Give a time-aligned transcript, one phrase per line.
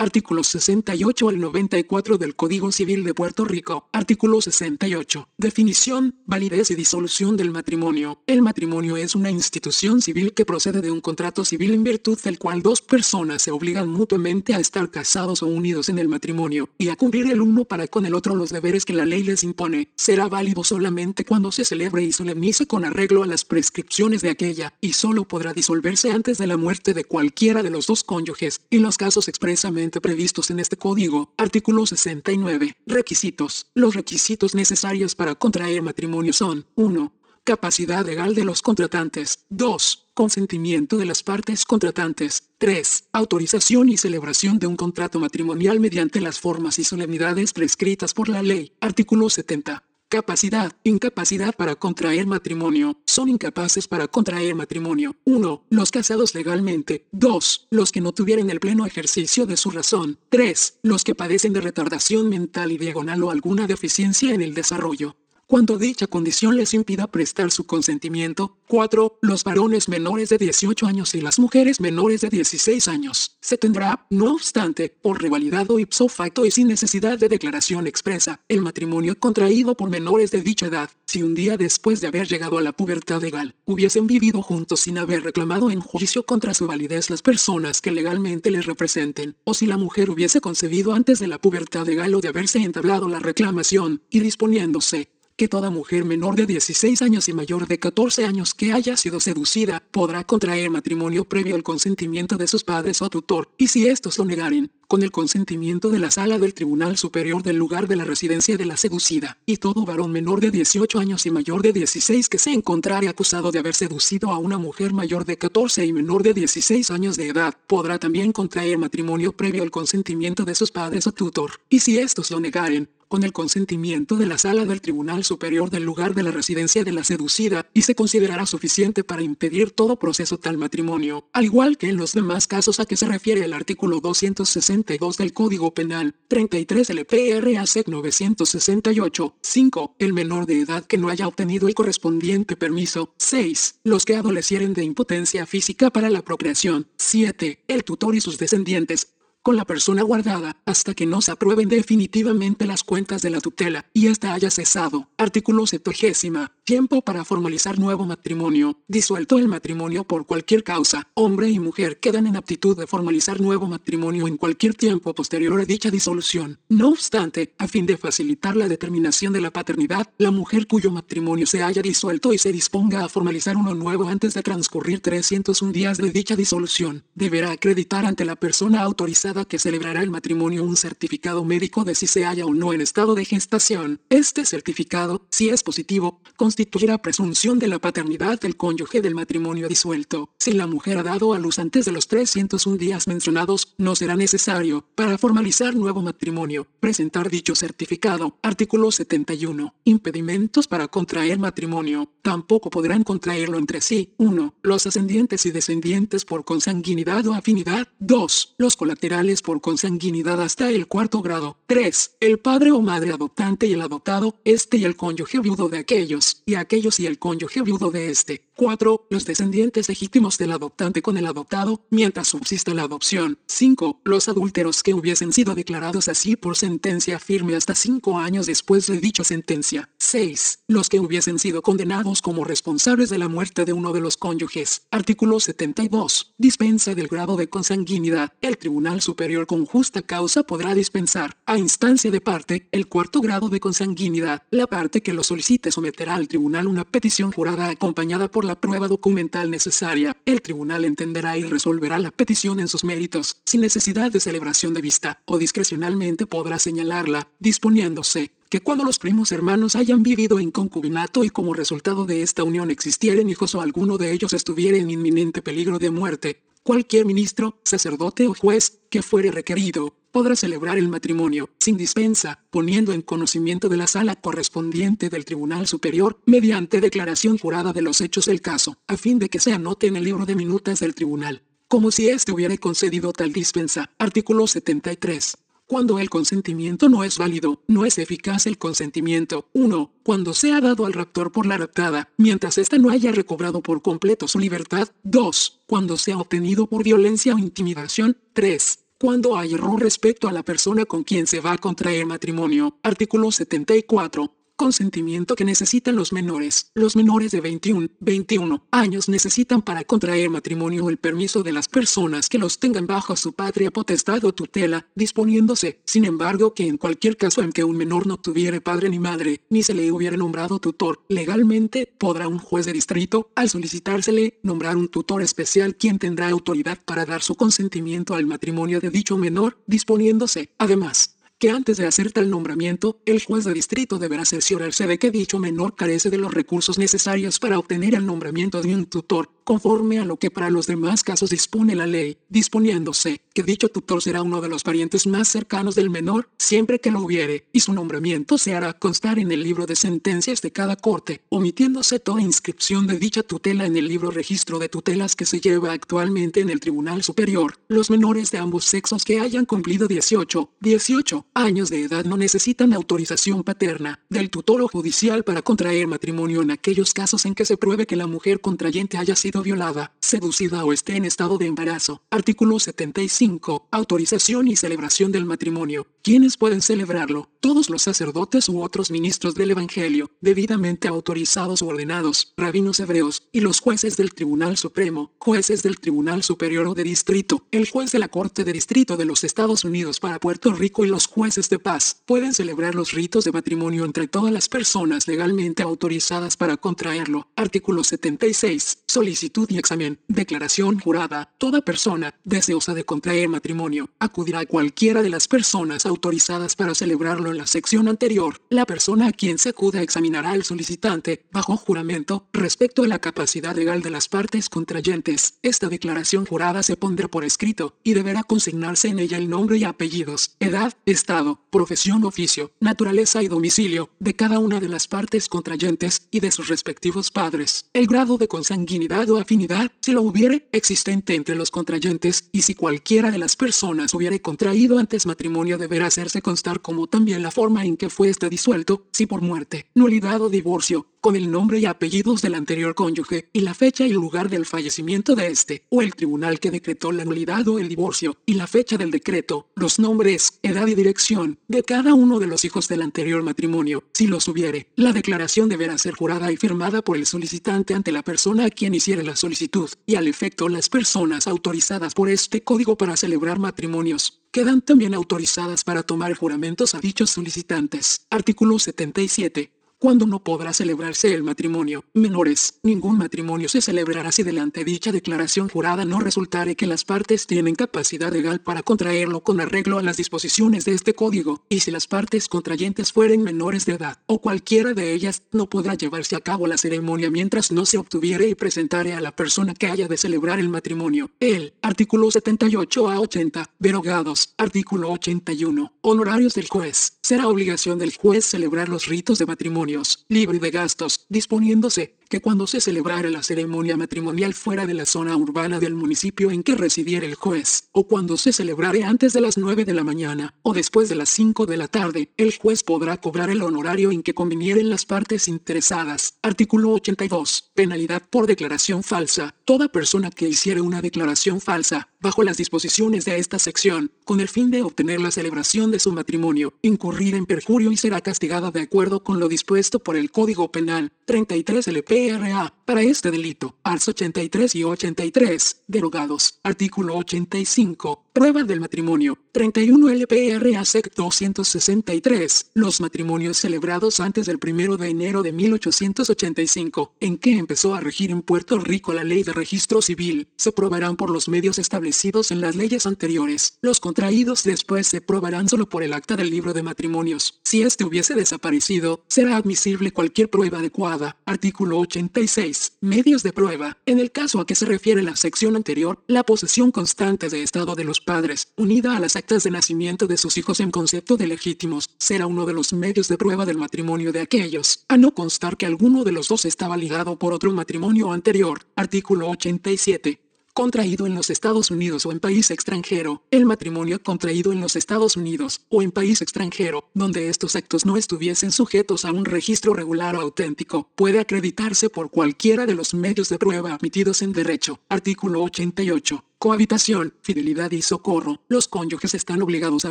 [0.00, 3.88] Artículos 68 al 94 del Código Civil de Puerto Rico.
[3.92, 5.28] Artículo 68.
[5.36, 8.22] Definición, validez y disolución del matrimonio.
[8.28, 12.38] El matrimonio es una institución civil que procede de un contrato civil en virtud del
[12.38, 16.90] cual dos personas se obligan mutuamente a estar casados o unidos en el matrimonio y
[16.90, 19.88] a cumplir el uno para con el otro los deberes que la ley les impone.
[19.96, 24.74] Será válido solamente cuando se celebre y solemnice con arreglo a las prescripciones de aquella
[24.80, 28.78] y solo podrá disolverse antes de la muerte de cualquiera de los dos cónyuges y
[28.78, 31.32] los casos expresamente previstos en este código.
[31.36, 32.76] Artículo 69.
[32.86, 33.66] Requisitos.
[33.74, 37.12] Los requisitos necesarios para contraer matrimonio son 1.
[37.44, 39.46] Capacidad legal de los contratantes.
[39.48, 40.10] 2.
[40.12, 42.50] Consentimiento de las partes contratantes.
[42.58, 43.04] 3.
[43.12, 48.42] Autorización y celebración de un contrato matrimonial mediante las formas y solemnidades prescritas por la
[48.42, 48.74] ley.
[48.80, 49.87] Artículo 70.
[50.10, 52.96] Capacidad, incapacidad para contraer matrimonio.
[53.04, 55.16] Son incapaces para contraer matrimonio.
[55.26, 55.64] 1.
[55.68, 57.04] Los casados legalmente.
[57.12, 57.66] 2.
[57.68, 60.18] Los que no tuvieran el pleno ejercicio de su razón.
[60.30, 60.78] 3.
[60.82, 65.14] Los que padecen de retardación mental y diagonal o alguna deficiencia en el desarrollo
[65.48, 68.58] cuando dicha condición les impida prestar su consentimiento.
[68.68, 69.18] 4.
[69.22, 73.38] Los varones menores de 18 años y las mujeres menores de 16 años.
[73.40, 78.60] Se tendrá, no obstante, por revalidado ipso facto y sin necesidad de declaración expresa, el
[78.60, 82.62] matrimonio contraído por menores de dicha edad, si un día después de haber llegado a
[82.62, 87.22] la pubertad legal, hubiesen vivido juntos sin haber reclamado en juicio contra su validez las
[87.22, 91.86] personas que legalmente les representen, o si la mujer hubiese concebido antes de la pubertad
[91.86, 95.08] legal o de haberse entablado la reclamación, y disponiéndose,
[95.38, 99.20] que toda mujer menor de 16 años y mayor de 14 años que haya sido
[99.20, 104.18] seducida podrá contraer matrimonio previo al consentimiento de sus padres o tutor, y si estos
[104.18, 108.04] lo negaren, con el consentimiento de la sala del Tribunal Superior del lugar de la
[108.04, 112.28] residencia de la seducida, y todo varón menor de 18 años y mayor de 16
[112.28, 116.24] que se encontrare acusado de haber seducido a una mujer mayor de 14 y menor
[116.24, 121.06] de 16 años de edad, podrá también contraer matrimonio previo al consentimiento de sus padres
[121.06, 125.24] o tutor, y si estos lo negaren, con el consentimiento de la sala del Tribunal
[125.24, 129.70] Superior del lugar de la residencia de la seducida, y se considerará suficiente para impedir
[129.70, 133.44] todo proceso tal matrimonio, al igual que en los demás casos a que se refiere
[133.44, 139.96] el artículo 262 del Código Penal, 33 LPRA SEC 968, 5.
[139.98, 143.80] El menor de edad que no haya obtenido el correspondiente permiso, 6.
[143.84, 147.64] Los que adolecieren de impotencia física para la procreación, 7.
[147.68, 152.66] El tutor y sus descendientes, con la persona guardada hasta que no se aprueben definitivamente
[152.66, 155.08] las cuentas de la tutela y ésta haya cesado.
[155.16, 156.52] Artículo 70.
[156.64, 158.78] Tiempo para formalizar nuevo matrimonio.
[158.88, 161.08] Disuelto el matrimonio por cualquier causa.
[161.14, 165.64] Hombre y mujer quedan en aptitud de formalizar nuevo matrimonio en cualquier tiempo posterior a
[165.64, 166.58] dicha disolución.
[166.68, 171.46] No obstante, a fin de facilitar la determinación de la paternidad, la mujer cuyo matrimonio
[171.46, 175.98] se haya disuelto y se disponga a formalizar uno nuevo antes de transcurrir 301 días
[175.98, 181.44] de dicha disolución, deberá acreditar ante la persona autorizada que celebrará el matrimonio un certificado
[181.44, 184.00] médico de si se halla o no en estado de gestación.
[184.08, 190.30] Este certificado, si es positivo, constituirá presunción de la paternidad del cónyuge del matrimonio disuelto.
[190.38, 194.16] Si la mujer ha dado a luz antes de los 301 días mencionados, no será
[194.16, 198.38] necesario, para formalizar nuevo matrimonio, presentar dicho certificado.
[198.42, 199.74] Artículo 71.
[199.84, 202.10] Impedimentos para contraer matrimonio.
[202.22, 204.14] Tampoco podrán contraerlo entre sí.
[204.16, 204.54] 1.
[204.62, 207.88] Los ascendientes y descendientes por consanguinidad o afinidad.
[207.98, 208.54] 2.
[208.58, 211.56] Los colaterales por consanguinidad hasta el cuarto grado.
[211.66, 212.16] 3.
[212.20, 216.42] El padre o madre adoptante y el adoptado, este y el cónyuge viudo de aquellos,
[216.46, 218.47] y aquellos y el cónyuge viudo de este.
[218.58, 219.06] 4.
[219.08, 223.38] Los descendientes legítimos del adoptante con el adoptado, mientras subsista la adopción.
[223.46, 224.00] 5.
[224.02, 228.98] Los adúlteros que hubiesen sido declarados así por sentencia firme hasta 5 años después de
[228.98, 229.90] dicha sentencia.
[229.98, 230.64] 6.
[230.66, 234.82] Los que hubiesen sido condenados como responsables de la muerte de uno de los cónyuges.
[234.90, 236.34] Artículo 72.
[236.36, 238.32] Dispensa del grado de consanguinidad.
[238.40, 243.50] El Tribunal Superior con justa causa podrá dispensar, a instancia de parte, el cuarto grado
[243.50, 244.42] de consanguinidad.
[244.50, 248.88] La parte que lo solicite someterá al tribunal una petición jurada acompañada por la prueba
[248.88, 254.20] documental necesaria, el tribunal entenderá y resolverá la petición en sus méritos, sin necesidad de
[254.20, 260.38] celebración de vista, o discrecionalmente podrá señalarla, disponiéndose que cuando los primos hermanos hayan vivido
[260.38, 264.78] en concubinato y como resultado de esta unión existieran hijos o alguno de ellos estuviera
[264.78, 270.78] en inminente peligro de muerte, cualquier ministro, sacerdote o juez que fuere requerido, podrá celebrar
[270.78, 276.80] el matrimonio, sin dispensa, poniendo en conocimiento de la sala correspondiente del Tribunal Superior, mediante
[276.80, 280.04] declaración jurada de los hechos del caso, a fin de que se anote en el
[280.04, 283.90] libro de minutas del tribunal, como si éste hubiera concedido tal dispensa.
[283.98, 285.36] Artículo 73.
[285.66, 289.50] Cuando el consentimiento no es válido, no es eficaz el consentimiento.
[289.52, 289.92] 1.
[290.02, 294.28] Cuando sea dado al raptor por la raptada, mientras ésta no haya recobrado por completo
[294.28, 294.88] su libertad.
[295.02, 295.60] 2.
[295.66, 298.16] Cuando sea obtenido por violencia o intimidación.
[298.32, 302.78] 3 cuando hay error respecto a la persona con quien se va a contraer matrimonio.
[302.82, 306.72] Artículo 74 consentimiento que necesitan los menores.
[306.74, 312.28] Los menores de 21, 21 años necesitan para contraer matrimonio el permiso de las personas
[312.28, 317.16] que los tengan bajo su patria potestad o tutela, disponiéndose, sin embargo, que en cualquier
[317.16, 320.58] caso en que un menor no tuviere padre ni madre, ni se le hubiera nombrado
[320.58, 326.28] tutor, legalmente podrá un juez de distrito, al solicitársele, nombrar un tutor especial quien tendrá
[326.30, 331.86] autoridad para dar su consentimiento al matrimonio de dicho menor, disponiéndose, además, que antes de
[331.86, 336.18] hacer tal nombramiento, el juez de distrito deberá cerciorarse de que dicho menor carece de
[336.18, 340.50] los recursos necesarios para obtener el nombramiento de un tutor, conforme a lo que para
[340.50, 345.06] los demás casos dispone la ley, disponiéndose que dicho tutor será uno de los parientes
[345.06, 349.30] más cercanos del menor, siempre que lo hubiere, y su nombramiento se hará constar en
[349.30, 353.86] el libro de sentencias de cada corte, omitiéndose toda inscripción de dicha tutela en el
[353.86, 357.54] libro registro de tutelas que se lleva actualmente en el Tribunal Superior.
[357.68, 362.72] Los menores de ambos sexos que hayan cumplido 18, 18 años de edad no necesitan
[362.72, 367.56] autorización paterna del tutor o judicial para contraer matrimonio en aquellos casos en que se
[367.56, 372.02] pruebe que la mujer contrayente haya sido violada, seducida o esté en estado de embarazo.
[372.10, 373.68] Artículo 75.
[373.70, 375.86] Autorización y celebración del matrimonio.
[376.02, 377.28] ¿Quiénes pueden celebrarlo?
[377.40, 383.42] Todos los sacerdotes u otros ministros del Evangelio, debidamente autorizados o ordenados, rabinos hebreos, y
[383.42, 388.00] los jueces del Tribunal Supremo, jueces del Tribunal Superior o de Distrito, el juez de
[388.00, 391.60] la Corte de Distrito de los Estados Unidos para Puerto Rico y los jueces de
[391.60, 397.28] paz, pueden celebrar los ritos de matrimonio entre todas las personas legalmente autorizadas para contraerlo.
[397.36, 398.78] Artículo 76.
[398.88, 400.00] Solicitud y examen.
[400.08, 401.32] Declaración jurada.
[401.38, 407.27] Toda persona deseosa de contraer matrimonio acudirá a cualquiera de las personas autorizadas para celebrarlo
[407.30, 408.40] en la sección anterior.
[408.48, 413.54] La persona a quien se acuda examinará al solicitante, bajo juramento, respecto a la capacidad
[413.54, 415.34] legal de las partes contrayentes.
[415.42, 419.64] Esta declaración jurada se pondrá por escrito y deberá consignarse en ella el nombre y
[419.64, 426.08] apellidos, edad, estado, profesión, oficio, naturaleza y domicilio de cada una de las partes contrayentes
[426.10, 427.66] y de sus respectivos padres.
[427.72, 432.54] El grado de consanguinidad o afinidad, si lo hubiere, existente entre los contrayentes, y si
[432.54, 437.64] cualquiera de las personas hubiere contraído antes matrimonio deberá hacerse constar como también la forma
[437.64, 441.66] en que fue este disuelto, si por muerte, nulidad o divorcio, con el nombre y
[441.66, 445.94] apellidos del anterior cónyuge, y la fecha y lugar del fallecimiento de este, o el
[445.94, 450.38] tribunal que decretó la nulidad o el divorcio, y la fecha del decreto, los nombres,
[450.42, 454.68] edad y dirección de cada uno de los hijos del anterior matrimonio, si los hubiere.
[454.76, 458.74] La declaración deberá ser jurada y firmada por el solicitante ante la persona a quien
[458.74, 464.20] hiciere la solicitud, y al efecto las personas autorizadas por este código para celebrar matrimonios
[464.38, 468.06] quedan también autorizadas para tomar juramentos a dichos solicitantes.
[468.08, 471.84] Artículo 77 cuando no podrá celebrarse el matrimonio.
[471.94, 477.26] Menores, ningún matrimonio se celebrará si delante dicha declaración jurada no resultare que las partes
[477.26, 481.70] tienen capacidad legal para contraerlo con arreglo a las disposiciones de este código, y si
[481.70, 486.20] las partes contrayentes fueren menores de edad, o cualquiera de ellas, no podrá llevarse a
[486.20, 489.96] cabo la ceremonia mientras no se obtuviere y presentare a la persona que haya de
[489.96, 491.10] celebrar el matrimonio.
[491.20, 496.97] El artículo 78 a 80, derogados, artículo 81, honorarios del juez.
[497.08, 502.46] Será obligación del juez celebrar los ritos de matrimonio libre de gastos, disponiéndose que cuando
[502.46, 507.06] se celebrara la ceremonia matrimonial fuera de la zona urbana del municipio en que residiera
[507.06, 510.90] el juez, o cuando se celebrare antes de las 9 de la mañana, o después
[510.90, 514.68] de las 5 de la tarde, el juez podrá cobrar el honorario en que convinieren
[514.68, 516.18] las partes interesadas.
[516.22, 517.52] Artículo 82.
[517.54, 519.34] Penalidad por declaración falsa.
[519.48, 524.28] Toda persona que hiciere una declaración falsa, bajo las disposiciones de esta sección, con el
[524.28, 528.60] fin de obtener la celebración de su matrimonio, incurrir en perjurio y será castigada de
[528.60, 533.56] acuerdo con lo dispuesto por el Código Penal 33 LPRA para este delito.
[533.62, 536.40] Ars 83 y 83, derogados.
[536.42, 538.07] Artículo 85.
[538.12, 539.18] Prueba del matrimonio.
[539.32, 542.50] 31 LPRA SEC 263.
[542.54, 548.10] Los matrimonios celebrados antes del 1 de enero de 1885, en que empezó a regir
[548.10, 552.40] en Puerto Rico la ley de registro civil, se probarán por los medios establecidos en
[552.40, 553.58] las leyes anteriores.
[553.60, 557.38] Los contraídos después se probarán solo por el acta del libro de matrimonios.
[557.44, 561.18] Si este hubiese desaparecido, será admisible cualquier prueba adecuada.
[561.24, 562.72] Artículo 86.
[562.80, 563.78] Medios de prueba.
[563.86, 567.76] En el caso a que se refiere la sección anterior, la posesión constante de estado
[567.76, 571.26] de los padres, unida a las actas de nacimiento de sus hijos en concepto de
[571.26, 575.56] legítimos, será uno de los medios de prueba del matrimonio de aquellos, a no constar
[575.56, 578.66] que alguno de los dos estaba ligado por otro matrimonio anterior.
[578.76, 580.20] Artículo 87
[580.58, 585.16] contraído en los Estados Unidos o en país extranjero, el matrimonio contraído en los Estados
[585.16, 590.16] Unidos o en país extranjero, donde estos actos no estuviesen sujetos a un registro regular
[590.16, 594.80] o auténtico, puede acreditarse por cualquiera de los medios de prueba admitidos en derecho.
[594.88, 598.42] Artículo 88 Cohabitación, fidelidad y socorro.
[598.46, 599.90] Los cónyuges están obligados a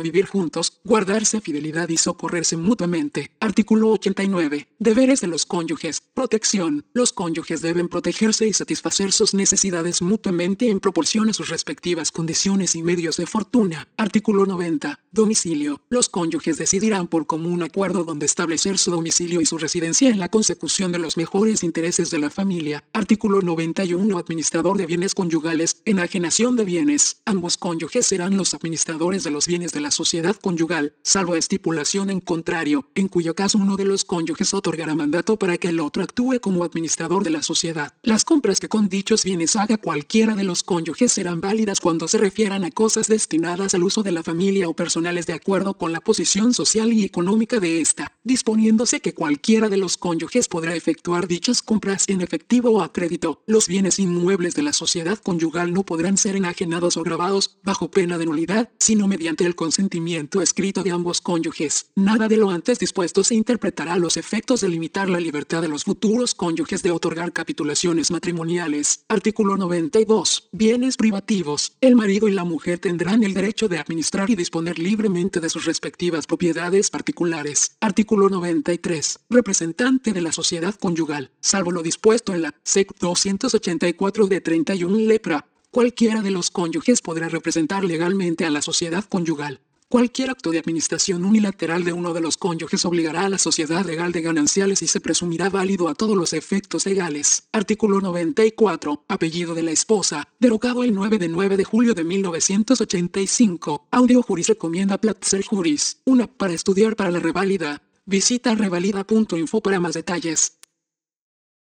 [0.00, 3.32] vivir juntos, guardarse fidelidad y socorrerse mutuamente.
[3.38, 4.66] Artículo 89.
[4.78, 6.00] Deberes de los cónyuges.
[6.14, 6.86] Protección.
[6.94, 12.74] Los cónyuges deben protegerse y satisfacer sus necesidades mutuamente en proporción a sus respectivas condiciones
[12.76, 13.88] y medios de fortuna.
[13.98, 15.00] Artículo 90.
[15.12, 15.82] Domicilio.
[15.90, 20.30] Los cónyuges decidirán por común acuerdo dónde establecer su domicilio y su residencia en la
[20.30, 22.84] consecución de los mejores intereses de la familia.
[22.94, 24.16] Artículo 91.
[24.16, 25.82] Administrador de bienes conyugales.
[25.84, 27.20] Enajenación de bienes.
[27.24, 32.20] Ambos cónyuges serán los administradores de los bienes de la sociedad conyugal, salvo estipulación en
[32.20, 36.38] contrario, en cuyo caso uno de los cónyuges otorgará mandato para que el otro actúe
[36.40, 37.92] como administrador de la sociedad.
[38.04, 42.18] Las compras que con dichos bienes haga cualquiera de los cónyuges serán válidas cuando se
[42.18, 46.00] refieran a cosas destinadas al uso de la familia o personales de acuerdo con la
[46.00, 51.62] posición social y económica de esta, disponiéndose que cualquiera de los cónyuges podrá efectuar dichas
[51.62, 53.42] compras en efectivo o a crédito.
[53.46, 58.18] Los bienes inmuebles de la sociedad conyugal no podrán ser enajenados o grabados, bajo pena
[58.18, 61.90] de nulidad, sino mediante el consentimiento escrito de ambos cónyuges.
[61.96, 65.68] Nada de lo antes dispuesto se interpretará a los efectos de limitar la libertad de
[65.68, 69.04] los futuros cónyuges de otorgar capitulaciones matrimoniales.
[69.08, 70.48] Artículo 92.
[70.52, 71.72] Bienes privativos.
[71.80, 75.64] El marido y la mujer tendrán el derecho de administrar y disponer libremente de sus
[75.64, 77.76] respectivas propiedades particulares.
[77.80, 79.20] Artículo 93.
[79.30, 85.46] Representante de la sociedad conyugal, salvo lo dispuesto en la SEC 284 de 31 lepra
[85.70, 89.60] Cualquiera de los cónyuges podrá representar legalmente a la sociedad conyugal.
[89.90, 94.12] Cualquier acto de administración unilateral de uno de los cónyuges obligará a la sociedad legal
[94.12, 97.48] de gananciales y se presumirá válido a todos los efectos legales.
[97.52, 99.04] Artículo 94.
[99.08, 100.28] Apellido de la esposa.
[100.38, 103.88] Derogado el 9 de 9 de julio de 1985.
[103.90, 105.98] Audio Juris recomienda Platzer Juris.
[106.06, 107.82] Una para estudiar para la reválida.
[108.06, 110.57] Visita revalida.info para más detalles.